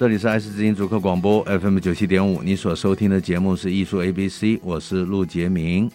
[0.00, 5.90] 这里是爱思之音主客广播 FM 九七点五，你所收听的节目是艺术 ABC，我是陆杰明。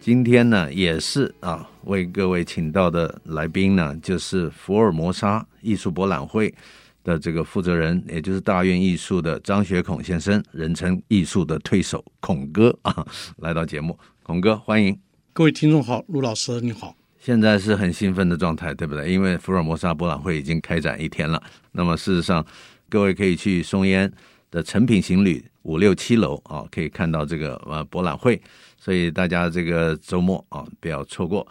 [0.00, 6.54] 今天呢，也是啊，为各位请到的来宾呢，就是福尔摩沙艺术博览会
[7.02, 13.04] 的这个负责人，也就是大院艺术的张学孔先生，人称艺术的推手孔哥 啊，
[13.38, 13.98] 来到节目。
[14.22, 14.96] 孔哥，欢迎
[15.32, 16.94] 各位听众好，陆老师你好。
[17.18, 19.12] 现在是很兴奋的状态，对不对？
[19.12, 21.42] 因为福尔摩沙博览会已经开展一天了。
[21.72, 22.42] 那么事实上，
[22.90, 24.12] 各位可以去松烟
[24.50, 28.40] 的成品行旅五六七楼啊，可以看到这个呃博览会，
[28.76, 31.46] 所以大家这个周末啊不要错过。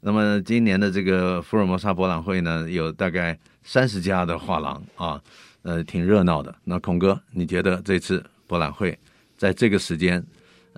[0.00, 5.22] 那么今年的这个福尔摩沙博览会呢，有大概三十家的画廊啊，
[5.62, 6.52] 呃，挺热闹的。
[6.64, 8.98] 那孔哥，你觉得这次博览会
[9.38, 10.24] 在这个时间，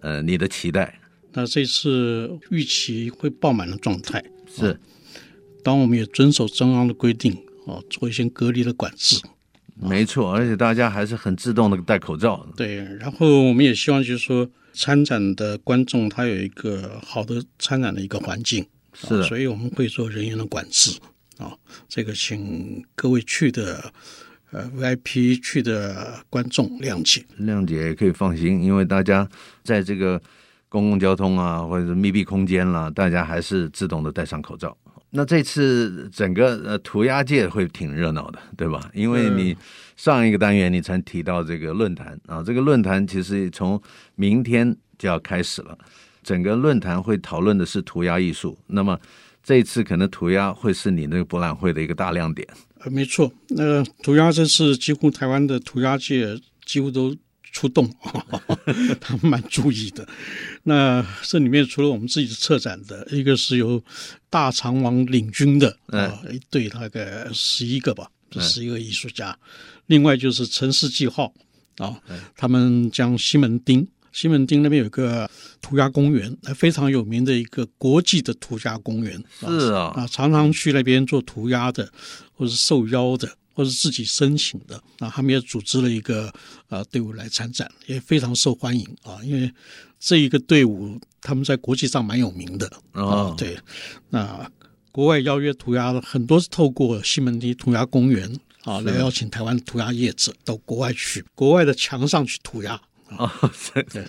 [0.03, 1.01] 呃，你的期待？
[1.33, 4.79] 那这次预期会爆满的状态是，啊，
[5.63, 7.33] 当我们也遵守中央的规定
[7.67, 9.23] 啊，做一些隔离的管制。
[9.77, 12.47] 没错，而且大家还是很自动的戴口罩。
[12.57, 20.97] 对，然后我们也希望就是说，参展的观众他有一个好的参展的一个环境，是的，所以我们会做人员的管制
[21.39, 21.53] 啊。
[21.89, 23.93] 这个请各位去的
[24.53, 29.29] 呃 VIP 去的观众谅解，谅解也可以放心，因为大家
[29.65, 30.23] 在这个
[30.69, 34.77] 公共交通啊或者是密闭空间啦，大家还是自动的戴上口罩。
[35.17, 38.91] 那这次整个呃涂鸦界会挺热闹的，对吧？
[38.93, 39.57] 因为你
[39.97, 43.81] 上一个单元你才提到这个论坛啊，这个论坛其实从
[44.17, 45.79] 明天就要开始了。
[46.25, 48.99] 整个论坛会讨论的是涂鸦艺术，那么
[49.43, 52.49] 这一次可能涂鸦会是你那个博览会的一个大亮点。
[52.81, 57.17] 呃，没错，那个涂鸦这次几乎台湾的涂鸦界几乎都。
[57.55, 57.89] 出动，
[59.01, 60.07] 他们蛮注意的。
[60.65, 63.83] 那这里面除了我们自己的策展的，一个是由
[64.29, 68.11] 大肠王领军的啊，一队大概十一个吧，
[68.41, 69.39] 十一个艺术家。
[69.87, 71.33] 另外就是城市记号
[71.79, 71.97] 啊，
[72.37, 75.31] 他们将西门町，西门町那边有个
[75.63, 79.23] 涂鸦公园，非常有名的一个国际的涂鸦公园。
[79.39, 81.89] 是啊，啊，常常去那边做涂鸦的，
[82.33, 83.29] 或是受邀的。
[83.55, 86.33] 或者自己申请的啊，他们也组织了一个
[86.69, 89.19] 呃队伍来参展，也非常受欢迎啊。
[89.23, 89.51] 因为
[89.99, 93.33] 这一个队伍他们在国际上蛮有名的啊。
[93.39, 93.57] 对，
[94.11, 94.51] 那
[94.91, 98.31] 国外邀约涂鸦的很多是透过西门町涂鸦公园
[98.65, 103.33] 啊来邀请台湾涂鸦业者到国外去，国外的墙上去涂鸦啊。
[103.91, 104.07] 对。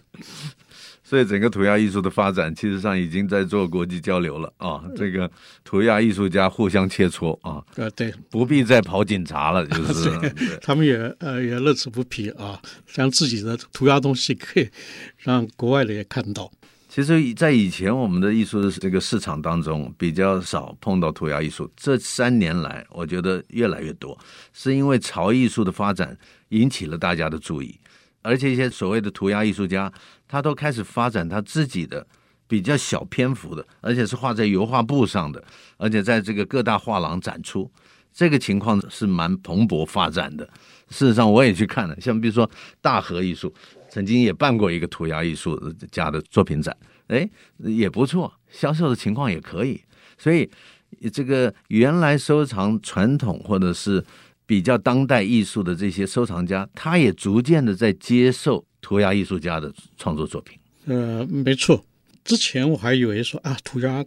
[1.08, 4.84] 所以整个涂鸦艺术的发展，其实上已经在做国际交流了啊！
[4.96, 5.30] 这个
[5.64, 12.60] 涂鸦艺术家互相切磋啊，呃，对，不必再跑警察了， 就是他们也呃也乐此不疲啊，
[12.92, 14.68] 将自己的涂鸦东西可以
[15.20, 16.52] 让国外的也看到。
[16.90, 21.70] 其实，在以前我们的艺术的这个市场当中，比较少碰到涂鸦艺术。
[21.76, 24.18] 这三年来，我觉得越来越多，
[24.54, 26.18] 是因为潮艺术的发展
[26.50, 27.78] 引起了大家的注意。
[28.22, 29.92] 而且一些所谓的涂鸦艺术家，
[30.28, 32.06] 他都开始发展他自己的
[32.48, 35.44] 比较小篇幅的，而且是画在油画布上的，
[35.78, 37.72] 而且在这个各大画廊展出，
[38.14, 40.46] 这个情况是蛮蓬勃发展的。
[40.90, 42.50] 事实上，我也去看了，像比如说
[42.82, 43.54] 大和艺术
[43.90, 45.58] 曾经也办过一个涂鸦艺术
[45.92, 46.76] 家的作品展，
[47.08, 49.82] 哎，也不错，销售的情况也可以。
[50.18, 50.50] 所以
[51.12, 54.04] 这个原来收藏传统或者是。
[54.48, 60.56] 比较当代艺术的这些收藏家，他也逐渐的在接受涂鸦艺术家的创作作品。
[60.86, 61.84] 呃，没错，
[62.24, 64.06] 之前我还以为说啊，涂鸦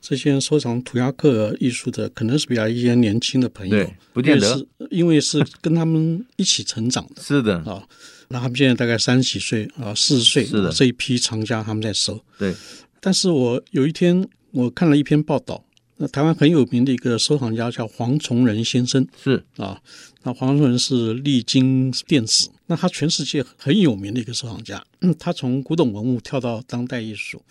[0.00, 7.20] 这些收藏涂鸦客艺术的，可能是比较一些年轻的朋友，对，不见得，是因为是跟他们一起成长的。
[7.20, 7.86] 是的啊，
[8.28, 12.18] 那他们现在大概三十几岁啊，四十岁，是的，这一批藏家他们在收。
[12.38, 12.54] 对，
[13.02, 15.62] 但是我有一天我看了一篇报道。
[15.96, 19.80] 那台湾很有名的一个收藏家叫黄崇仁先生，是啊，
[20.24, 24.84] 那黄崇仁是历经电子，那他全世界很有名的一个收藏家。
[25.00, 27.42] 嗯，他从古董文物跳到当代艺术。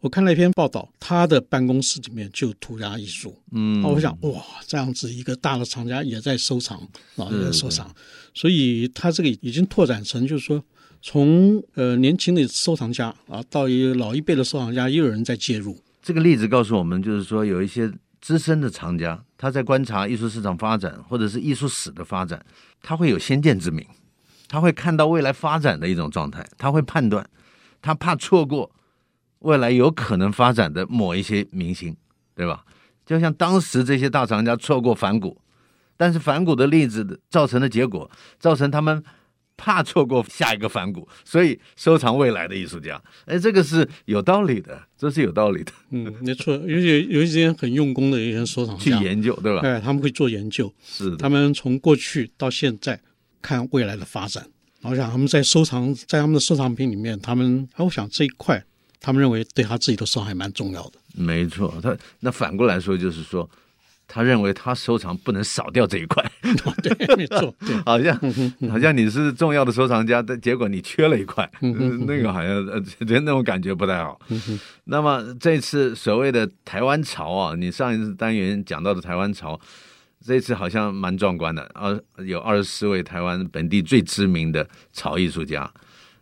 [0.00, 3.40] 我看了一篇报道，他的办公室里面就涂鸦艺术。
[3.52, 6.76] 嗯，我想哇，这样子一个大的藏家也在收藏
[7.14, 7.88] 啊，也在收藏，
[8.34, 10.60] 所以他这个已经拓展成，就是说
[11.00, 15.78] 从呃年轻的收藏家啊，到一个老一辈的收藏家，也有人在介入。
[16.02, 17.88] 这个例子告诉我们，就是说有一些
[18.20, 22.44] 资深的藏家，他在观察艺术市场发展或者是艺术史的发展，
[22.82, 23.86] 他会有先见之明，
[24.52, 27.26] 他会看到未来发展的一种状态，他会判断，
[27.80, 28.70] 他怕错过
[29.38, 31.96] 未来有可能发展的某一些明星，
[32.34, 32.62] 对吧？
[33.06, 35.40] 就像当时这些大藏家错过反骨，
[35.96, 39.02] 但是反骨的例子造成的结果，造成他们
[39.56, 43.00] 怕错过下一个反骨，所以收藏未来的艺术家。
[43.24, 45.72] 哎，这个是有道理的，这是有道理的。
[45.92, 49.62] 嗯，没错，有些有一些很用功的一些收藏家去研究，对吧？
[49.62, 53.00] 哎，他们会做研究，是的，他们从过去到现在
[53.42, 54.46] 看未来的发展。
[54.82, 58.64] 我想他们在收藏，在他们的收藏品里面，他们，我想这一块，
[59.00, 60.92] 他们认为对他自己的收藏还蛮重要的。
[61.14, 63.48] 没错，他那反过来说就是说，
[64.08, 66.24] 他认为他收藏不能少掉这一块。
[66.82, 68.18] 对，没错，对， 好像
[68.68, 74.20] 好像你是重要的收藏家，但结果你缺了一块，那个好像呃，觉得那种感觉不太好。
[74.84, 79.58] 那么这次所谓的台湾潮啊，你上一次单元讲到的台湾潮，
[80.24, 85.70] 这次好像蛮壮观的，二有二十四位台湾本地最知名的潮艺术家，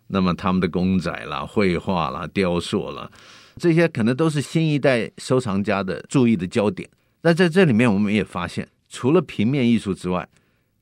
[0.08, 3.10] 那么他们的公仔啦、绘画啦、雕塑啦。
[3.56, 6.88] 这些可能都是新一代收藏家的注意的焦点。
[7.22, 10.26] 那在这里面，我们也发现，除了平面艺术之外，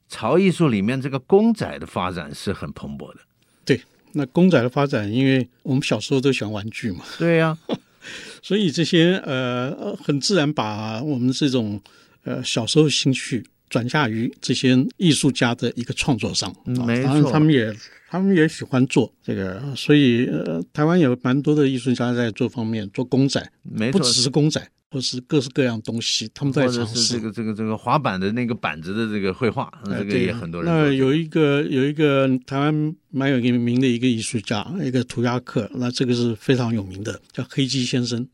[0.09, 3.21] 潮艺术里面这个公仔的发展是很蓬勃的。
[3.65, 3.81] 对，
[4.13, 7.05] 那公仔的发展，因为我们小时候都喜欢玩具嘛。
[7.19, 7.77] 对呀、啊，
[8.43, 11.81] 所以这些呃，很自然把我们这种
[12.29, 16.55] 呃小时候兴趣转嫁于这些艺术家的一个创作上。
[16.65, 17.75] 没错，他们也。
[18.11, 27.17] 他们也喜欢做这个，所以呃，台湾有蛮多的艺术家在做方面做公仔，没错，不只是公仔，或是各式各样东西，他们在尝试。
[27.17, 30.73] 这个这个这个滑板的那个板子的这个绘画，这个也很多人。
[30.73, 38.27] 那有一个有一个台湾蛮有名的一个艺术家，一个涂鸦客，那这个是非常有名的，叫黑鸡先生。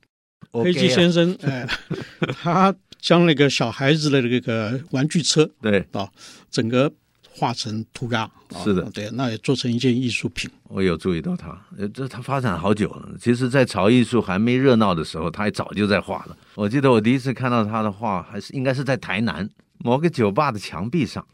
[0.53, 1.67] 黑鸡先生，哎，
[2.41, 2.73] 他
[3.05, 6.09] 将那个小孩子的这个玩具车，对啊，
[6.51, 6.91] 整个。
[7.37, 8.31] 画成涂鸦，
[8.63, 10.49] 是的，对，那也做成一件艺术品。
[10.69, 11.61] 我有注意到他，
[11.93, 13.09] 这他发展好久了。
[13.21, 16.37] 其实，在潮艺术还没热闹的时候，他也早就在画了。
[16.55, 21.27] 我记得我第一次看到他的画，还是应该是在台南某个酒吧的墙壁上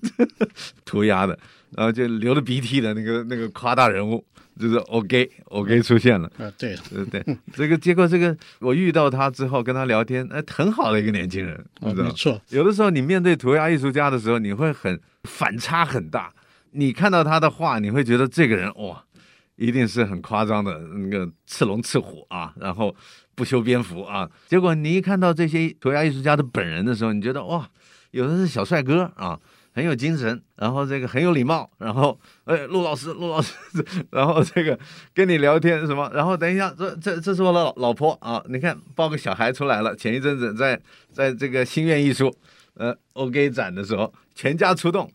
[0.84, 1.38] 涂鸦的，
[1.70, 4.22] 然后就流着鼻涕的那个那个夸大人物。
[4.58, 12.40] 就是 OK OK 出现了啊，对对对，这个结果这个我遇到他之后跟他聊天，哎，很好的一个年轻人，啊，没错。
[12.50, 16.32] 有的时候你面对涂鸦艺术家的时候，你会很反差很大。
[16.72, 19.02] 你看到他的画，你会觉得这个人哇，
[19.56, 22.94] 一定是很夸张的那个赤龙赤虎啊，然后
[23.34, 24.30] 不修边幅啊。
[24.46, 27.68] 结果你一看到这些涂鸦艺术家的本人的时候，你觉得哇，
[28.12, 29.38] 有的是小帅哥啊。
[29.72, 33.54] 很有精神，然后这个很有礼貌，然后哎，陆老师，陆老师，
[34.10, 34.78] 然后这个
[35.14, 39.96] 跟你聊天什么，然后等一下，这这这是我的老老婆啊，你看抱个小孩出来了。
[39.96, 40.80] 前一阵子在
[41.12, 42.34] 在这个心愿艺术
[42.74, 45.10] 呃 OK 展的时候，全家出动。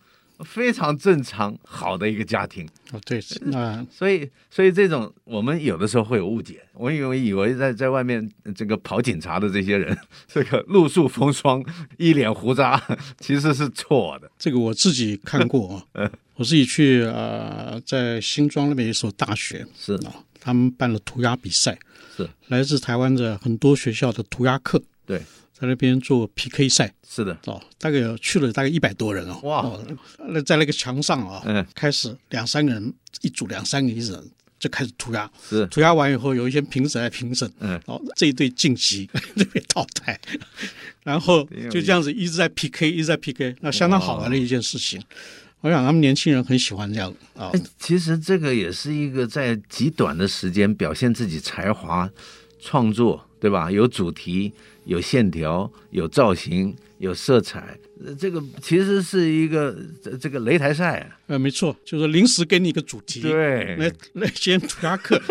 [0.45, 2.67] 非常正常，好的一个家庭。
[2.91, 9.97] 哦，对，那所以所以这种我们有的时候会有误解，我以为以为在在外面这个跑警察的这些人，
[10.27, 11.63] 这个露宿风霜，
[11.97, 12.81] 一脸胡渣，
[13.19, 14.31] 其实是错的。
[14.37, 19.93] 这个我自己看过啊， 我自己去啊、呃，在新庄那边一所大学是。
[20.05, 21.77] 啊，他们办了涂鸦比赛，
[22.15, 22.29] 是。
[22.47, 25.21] 来自台湾的很多学校的涂鸦课，对。
[25.59, 27.35] 在那边做 PK 赛，是的。
[27.45, 29.79] 哦，大概有去了大概一百多人哦，哇，
[30.27, 34.23] 那在那个墙上啊、哦，嗯，开始两三个人一组，两三个一人
[34.59, 35.65] 就开始涂鸦，是。
[35.65, 40.19] 涂鸦完以后，有一些评审来评审，嗯，哦，这一队晋级， 这边淘汰，
[41.03, 45.01] 然后就这样子一直在 PK，一直在 PK，那相当好玩的一件事情。
[45.61, 47.49] 我想他们年轻人很喜欢这样啊。
[47.51, 52.07] 哦、其实这个也是一个在极短的时间表现自己才华
[52.61, 53.23] 创作。
[53.39, 53.69] 对吧？
[53.69, 54.51] 有主题，
[54.87, 57.77] 有线条，有造型，有色彩，
[58.17, 61.11] 这个其实是一个这这个擂台赛。
[61.27, 63.19] 呃，没错，就是临时给你一个主题。
[63.19, 65.21] 对，那那些涂鸦课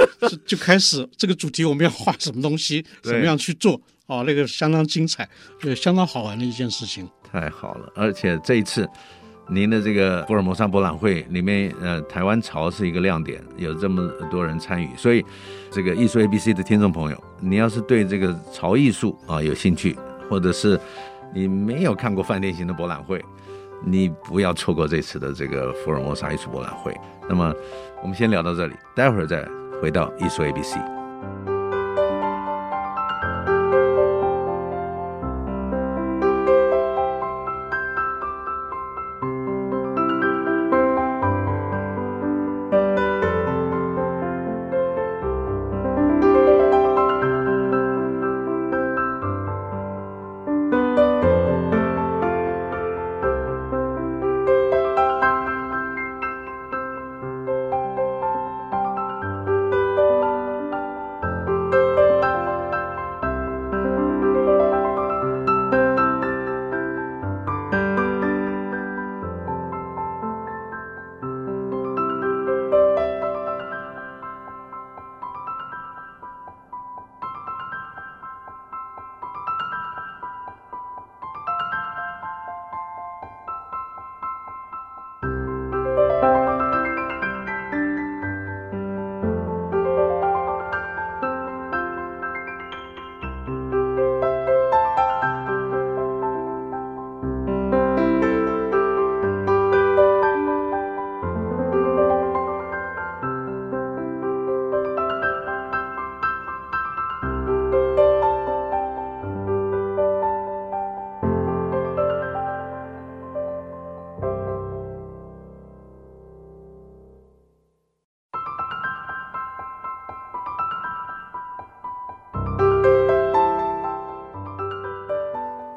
[0.45, 3.81] 就开始这个主题，我们要画什么东西，怎么样去做？
[4.07, 7.09] 哦，那个相当精彩，对，相当好玩的一件事情。
[7.23, 8.87] 太好了，而且这一次。
[9.49, 15.25] 您的这个福尔摩沙博览会里面，呃，台湾潮是一个亮点，有这么多人参与，所以
[15.71, 19.97] 这个艺术 ABC 的听众朋友，你要是对这个潮艺术啊有兴趣，
[20.29, 20.79] 或者是
[21.33, 23.25] 你没有看过饭店型的博览会，
[23.85, 26.93] 你不要错过这次的这个福尔摩沙艺术博览会。
[27.29, 27.55] 那么
[28.03, 29.47] 我们先聊到这里，待会儿再
[29.81, 30.77] 回到艺术 ABC。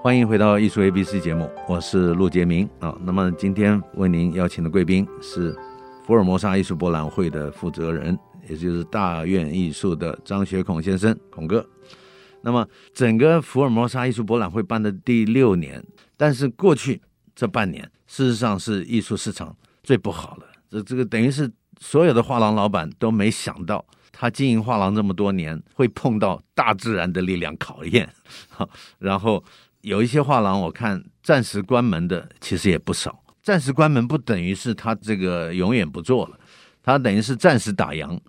[0.10, 2.98] 欢迎回到艺术 ABC 节目，我是陆杰明啊。
[3.04, 5.56] 那么今天为您邀请的贵宾是
[6.04, 8.18] 福尔摩沙艺术博览会的负责人，
[8.50, 11.64] 也就是大院艺术的张学孔先生，孔哥。
[12.42, 15.86] 那么整个福尔摩沙艺术博览会办的第六年，
[16.18, 17.00] 但是过去
[17.36, 20.48] 这半年，事实上是艺术市场最不好的。
[20.72, 21.48] 这这个等于是
[21.80, 28.10] 所有的画廊老板都没想到，他经营画廊这么多年，会碰到大自然的力量考验。
[28.50, 29.44] 好，然后。
[29.82, 33.24] 有一些画廊，我看暂时关门的其实也不少。
[33.42, 36.40] 暂时关门不等于是他这个永远不做了，
[36.84, 38.20] 他等于是暂时打烊，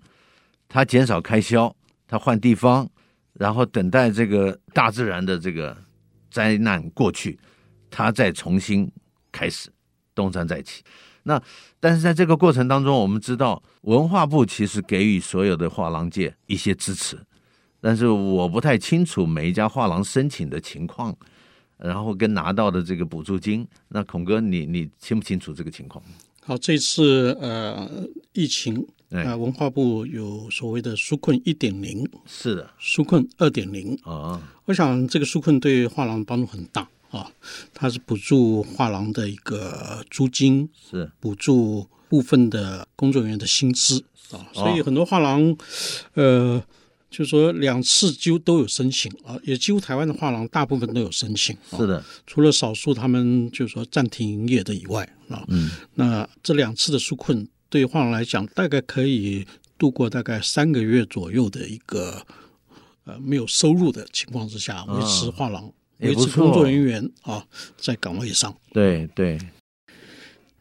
[0.69, 1.75] 他减少开销，
[2.07, 2.89] 他换地方，
[3.33, 5.77] 然后等待这个大自然的这个
[6.31, 7.37] 灾难过去，
[7.89, 8.89] 他再重新
[9.31, 9.69] 开始
[10.15, 10.81] 东山再起。
[11.23, 11.39] 那
[11.79, 17.19] 但是在这个过程当中，我们知道文化部其实给予所有的画廊界一些支持，
[17.79, 21.15] 但是我不太清楚每一家画廊申请的情况。
[21.81, 26.03] 然后跟拿到的这个补助金，那孔哥你，你你清不清楚这个情况？
[26.41, 27.89] 好，这次呃
[28.33, 34.41] 疫情啊、呃，文化部有所谓的纾困一点零，是的，纾困二点零啊。
[34.65, 37.31] 我想这个纾困对画廊帮助很大啊，
[37.73, 45.57] 它是补助画廊的一个租金，是补助部分的工作人员的薪资啊，所以很多画廊
[46.13, 46.63] 呃。
[47.11, 51.55] 就是说两次几乎都有申请啊，也几乎台湾的画廊大部分都有申请。
[51.77, 59.45] 是的，除了少数他们就是说暂停营业的以外啊，嗯，那这两次的纾困对画廊来讲，大概可以
[59.77, 62.25] 度过大概三个月左右的一个
[63.03, 68.55] 呃没有收入的情况之下，维持画廊、维持工作人员啊在岗位上。
[68.71, 69.37] 对对。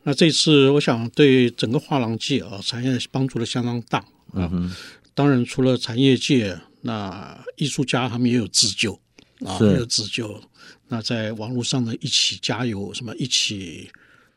[0.03, 4.01] 那这次我想对整个画廊界啊产业帮助的相当大
[4.33, 4.51] 啊。
[4.53, 4.75] 嗯
[5.21, 8.99] 当然，除了产业界，那艺术家他们也有自救
[9.45, 10.43] 啊，也有自救。
[10.89, 13.91] 那在网络上呢一起加油，什么一起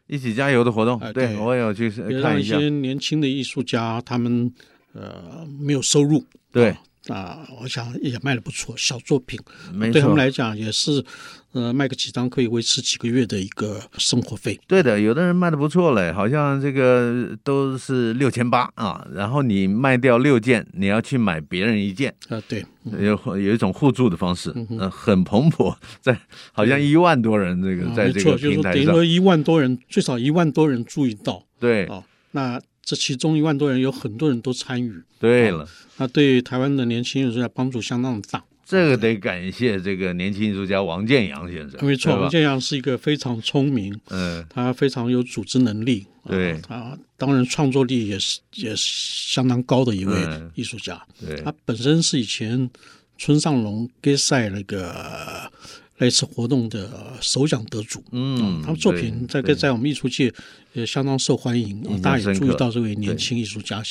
[0.07, 2.19] 一起加油的活动，哎、对，对我也有去看一下。
[2.19, 4.53] 让一些年轻的艺术家，他们
[4.91, 6.71] 呃没有收入，对。
[6.71, 9.39] 啊啊，我想也卖的不错，小作品，
[9.73, 11.03] 没，对他们来讲也是，
[11.51, 14.57] 呃，卖个几张可以维持几个月的一个生活费。
[14.67, 22.65] 对的，有的人卖的不错嘞，好像这个都是六千八啊，然后你卖掉六件，你要去买别人一件啊，对，
[22.97, 26.17] 有有一种互助的方式，嗯、呃，很蓬勃，在
[26.53, 32.61] 好像一万多人这个、嗯、在这个平台上，就是、等于说一万多人，最少一万多人注意到，对，哦，那。
[32.83, 35.01] 这其中一万多人，有很多人都参与。
[35.17, 35.65] 对了，
[35.97, 38.43] 那对台湾的年轻艺术家帮助相当的大。
[38.65, 41.85] 这个得感谢这个年轻艺术家王建阳先生。
[41.85, 46.05] 没错，王建阳是一个非常聪明，嗯，他非常有组织能力。
[46.27, 50.15] 对，他当然创作力也是也是相当高的一位
[50.55, 51.01] 艺术家。
[51.19, 52.69] 对，他本身是以前
[53.17, 55.42] 村上隆给赛那个。
[55.97, 60.33] 类似活动的首奖得主，嗯，他们作品在在我们艺术界
[60.73, 63.81] 也相当受欢迎，大家也注意到这位年轻艺术家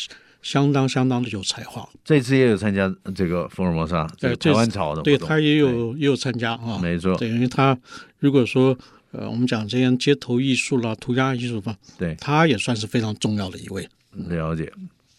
[0.43, 1.89] 相当相当的有才华。
[2.05, 7.79] 这次也有参加这个福尔摩沙，对台湾潮的，对他也有也有参加啊，没错，对，因为他
[8.19, 8.77] 如果说
[9.13, 13.89] 呃，我们讲这些街头艺术啦、涂鸦艺术吧，对，他也算是非常重要的一位。
[14.13, 14.73] 了解。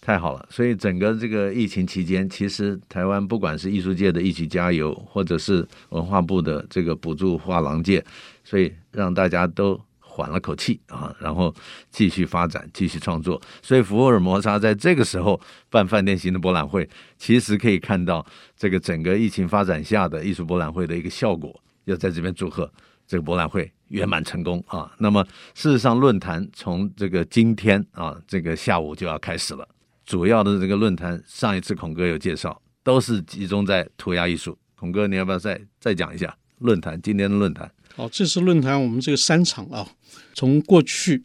[0.06, 8.04] 太好了，所以整个这个疫情期间，其实台湾不管是艺术界的一起加油，或者是文化部的这个补助画廊界，
[8.44, 11.56] 所以让大家都缓了口气啊，然后
[11.90, 13.42] 继续发展，继续创作。
[13.62, 18.26] 所以福尔摩沙在这个时候办饭店型的博览会，其实可以看到
[18.58, 21.58] 这个整个疫情发展下的艺术博览会的一个效果。
[21.86, 22.70] 要在这边祝贺
[23.08, 24.92] 这个博览会圆满成功啊！
[24.98, 29.68] 那么事实上，论坛从这个今天啊，这个下午就要开始了。
[30.06, 34.58] 主要的这个论坛，上一次孔哥有介绍，都是集中在涂鸦艺术。
[34.76, 37.02] 孔哥，你要不要再再讲一下论坛？
[37.02, 37.72] 今天的论坛？
[37.96, 39.88] 好，这次论坛我们这个三场啊，
[40.34, 41.24] 从过去、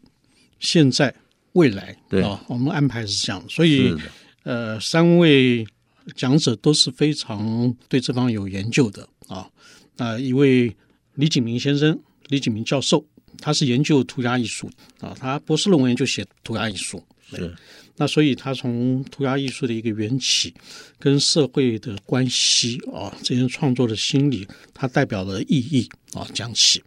[0.61, 1.13] 现在、
[1.55, 3.43] 未来，对啊，我们安排是这样。
[3.49, 3.97] 所以，
[4.45, 5.67] 呃，三位
[6.15, 9.51] 讲者都是非常对这方有研究的啊。
[9.97, 10.77] 那一位
[11.15, 13.05] 李景明先生，李景明教授，
[13.41, 14.71] 他是研究涂鸦艺术
[15.01, 17.03] 啊，他博士论文就写涂鸦艺术。
[17.37, 17.55] 是。
[17.97, 20.55] 那所以他从涂鸦艺术的一个缘起，
[21.01, 26.83] 跟社会的关系啊，这些创作的心理，它代表的意义啊讲起。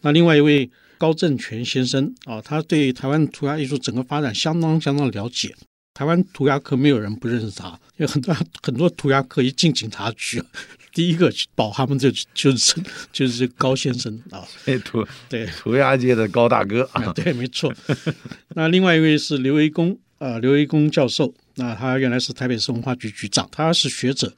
[0.00, 5.54] 那另外一位高正权先生啊，他对台湾涂鸦艺术整个发展相当相当了解。
[5.92, 10.42] 台湾涂鸦客没有人不认识他，有很多很多涂鸦客一进警察局，
[10.94, 12.74] 第一个保他们就就是
[13.12, 14.46] 就是高先生啊，
[14.84, 17.74] 涂对涂鸦界的高大哥啊，对，没错。
[18.54, 19.98] 那另外一位是刘维公。
[20.18, 24.32] 啊，刘维公教授，那他原来是台北市文化局局长，他是学者，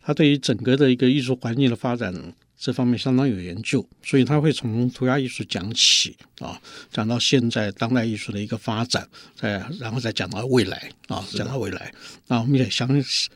[0.00, 2.14] 他对于整个的一个艺术环境的发展
[2.56, 6.60] 这方面相当有研究，所以他会从涂鸦艺术讲起啊，
[6.92, 11.92] 讲到现在当代艺术的一个发展，再然后再讲到未来啊，讲到未来。
[12.28, 12.88] 那我们也想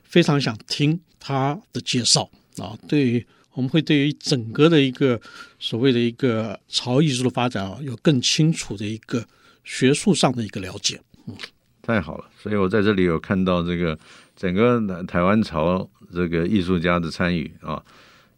[0.04, 2.30] 非常想听他的介绍
[2.62, 5.20] 啊，对于我们会对于整个的一个
[5.58, 9.24] 所谓的一个潮艺术的发展啊，有更清楚的一个
[9.64, 11.00] 学术上的一个了解。
[11.26, 11.34] 嗯，
[11.82, 13.98] 太好了，所以我在这里有看到这个
[14.36, 17.82] 整个台湾潮这个艺术家的参与啊。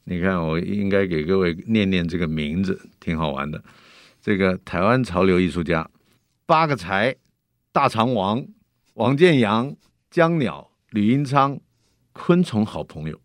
[0.05, 3.63] 你看，我应该给各位念念这个名字，挺好玩的。
[4.21, 5.89] 这个台湾潮流艺术家，
[6.47, 7.15] 八个才，
[7.71, 8.45] 大肠王、
[8.95, 9.77] 王建阳、
[10.11, 11.61] 江鸟、吕英昌、
[12.13, 13.21] 昆虫好朋友、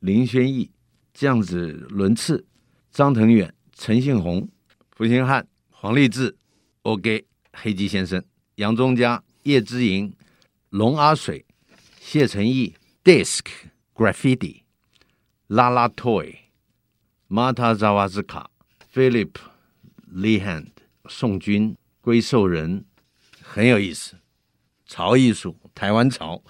[0.00, 0.70] 林轩逸、
[1.12, 2.46] 酱子轮次、
[2.90, 4.48] 张腾远、陈信宏、
[4.90, 6.34] 符星汉、黄立志、
[6.82, 10.12] OK、黑鸡先生、杨宗佳、叶之莹、
[10.70, 11.44] 龙阿水、
[12.00, 13.42] 谢承义、Disc
[13.94, 14.62] Graffiti。
[15.48, 16.34] 拉拉 Toy、
[17.26, 18.50] 马塔扎瓦兹卡、
[18.94, 19.32] Philip
[20.14, 20.68] Lehand、
[21.08, 22.84] 宋军、龟兽人，
[23.42, 24.16] 很有意思。
[24.86, 26.42] 潮艺术，台湾潮，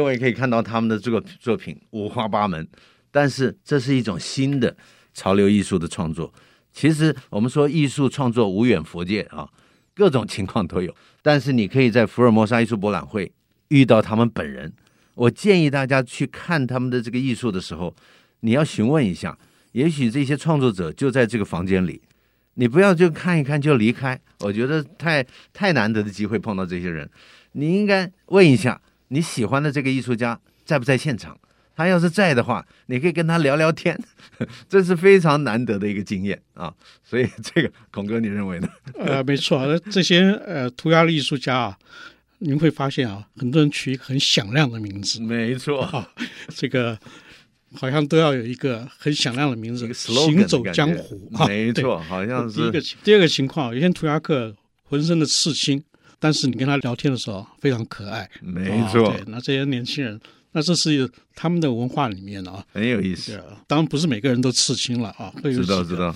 [0.00, 2.66] 各位可以看到他们的这个作品五花八门，
[3.10, 4.74] 但是这是一种新的
[5.12, 6.32] 潮流艺术的创作。
[6.72, 9.46] 其实我们说艺术创作无远弗届啊，
[9.94, 10.96] 各种情况都有。
[11.20, 13.30] 但是你可以在福尔摩沙艺术博览会
[13.68, 14.72] 遇到他们本人。
[15.16, 17.94] 我建议大家去看他们的这个艺术的时候。
[18.40, 19.38] 你要询问一下，
[19.72, 22.00] 也许这些创作者就在这个房间里，
[22.54, 24.18] 你不要就看一看就离开。
[24.38, 27.06] 我觉得太太难得的机会碰到这些人，
[27.52, 31.38] 你应该问一下你喜欢的这个艺术家在不在现场。
[31.76, 33.98] 他要是在的话，你可以跟他聊聊天，
[34.68, 36.74] 这是非常难得的一个经验啊。
[37.02, 38.68] 所以这个孔哥，你认为呢？
[38.98, 41.78] 呃，没错，这些呃涂鸦的艺术家啊，
[42.38, 45.20] 您会发现啊，很多人取一个很响亮的名字。
[45.20, 46.08] 没错，啊，
[46.48, 46.98] 这个。
[47.76, 51.30] 好像都要有一个很响亮的名字，行走江湖。
[51.46, 52.56] 没错，好像是。
[52.56, 55.80] 第一个，第二个情况，有些涂鸦客浑身的刺青，
[56.20, 58.30] 但是你跟他聊天的时候非常可爱。
[58.40, 60.20] 没错，对，那这些年轻人，
[60.52, 63.42] 那这是他们的文化里面啊，很有意思。
[63.66, 66.14] 当然不是每个人都刺青了啊，会有知道知道。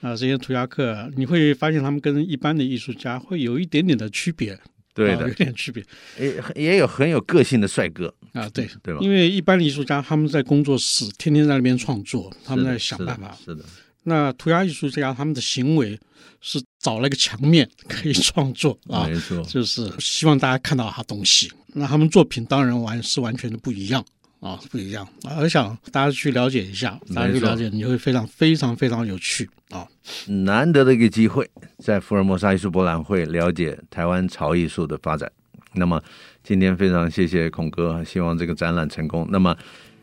[0.00, 4.58] 那这些涂鸦客，你会发现他们跟一般的艺术家会有一点点的区别。
[4.92, 5.82] 对的，有点区别，
[6.20, 9.00] 也也有很有个性的帅哥啊，对对吧？
[9.02, 13.36] 因为一般的艺术家他们在工作室天天在那边创作，他们在想办法。
[13.44, 13.56] 是的。
[13.56, 13.64] 是的，
[14.04, 15.98] 那涂鸦艺术家他们的行为
[16.40, 21.50] 是找了一个墙面可以创作 啊，没错，就是希望大家看到他东西。
[21.72, 24.04] 那他们作品当然完是完全的不一样。
[24.40, 25.38] 啊，不一样啊！
[25.40, 29.88] 我想大家去了解一下，大家去了解，你会非常非常非常有趣啊！
[30.26, 35.32] 难得的一个机会，在福尔摩沙艺术博览会了解台湾潮艺术的发展。
[35.72, 35.98] 那么
[36.42, 39.26] 今天非常谢谢孔哥，希望这个展览成功。
[39.30, 39.56] 那么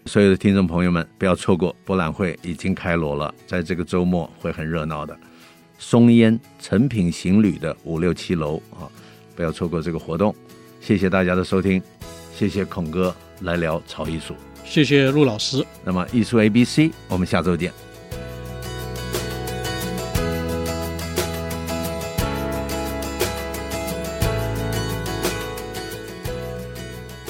[0.08, 5.16] 所有的听众朋友们，不要错过博览会已经开锣了，在这个周末会很热闹的。
[5.84, 8.86] 松烟成品行旅的五六七楼啊，
[9.36, 10.34] 不要错过这个活动。
[10.80, 11.82] 谢谢大家的收听，
[12.38, 13.14] 谢谢孔哥。
[13.42, 15.66] 来聊潮艺术，谢谢陆老师。
[15.84, 17.74] 那么艺术 A B C，我们下周见。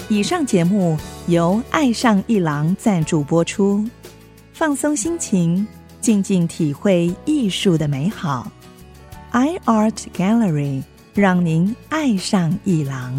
[0.09, 3.89] 以上节目由爱上一郎赞助播出，
[4.51, 5.65] 放松心情，
[6.01, 8.51] 静静体会艺术的美好。
[9.31, 10.83] iArt Gallery
[11.13, 13.15] 让您爱上艺廊。